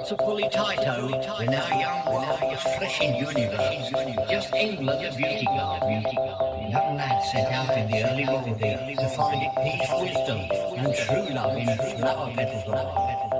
Once 0.00 0.12
a 0.12 0.16
fully 0.16 0.44
Taito, 0.44 1.10
oh. 1.12 1.36
we're 1.38 1.44
now 1.44 1.78
young 1.78 2.06
world, 2.06 2.54
a 2.54 2.56
fleshing 2.56 3.16
universe. 3.16 3.90
Just 4.30 4.54
England 4.54 5.04
a 5.04 5.14
beauty 5.14 5.44
garden. 5.44 6.02
Young 6.70 6.96
lads 6.96 7.30
set 7.30 7.52
out 7.52 7.76
in 7.76 7.90
the 7.90 8.10
early 8.10 8.24
morning 8.24 8.96
to 8.96 9.08
find 9.10 9.42
peace, 9.62 9.90
wisdom, 10.00 10.48
and 10.78 10.94
true 10.96 11.34
love 11.34 11.54
in 11.54 11.98
flower 11.98 12.32
petals 12.32 13.39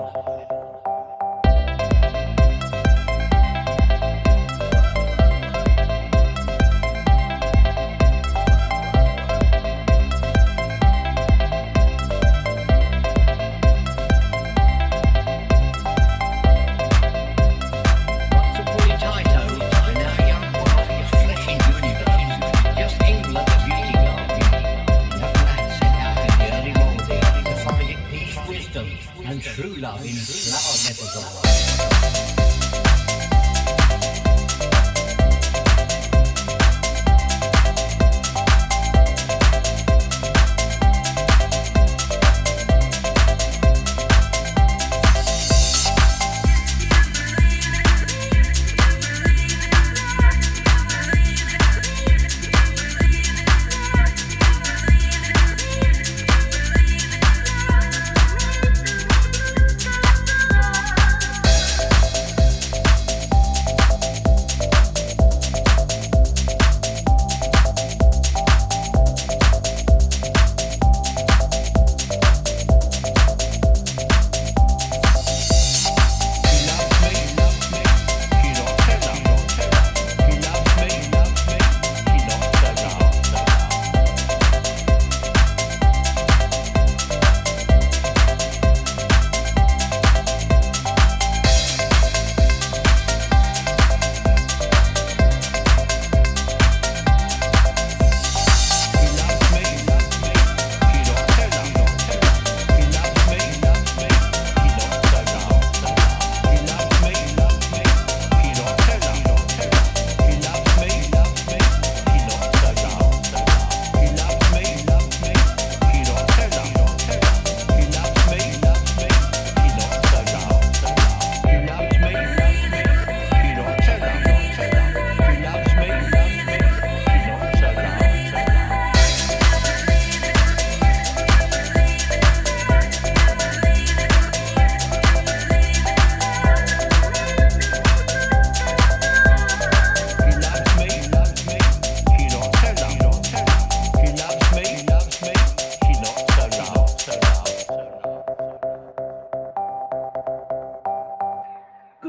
and 29.27 29.43
true 29.43 29.75
love 29.75 30.05
in 30.05 30.15
love. 31.17 33.30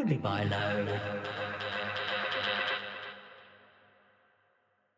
by 0.10 0.44
now. 0.46 1.02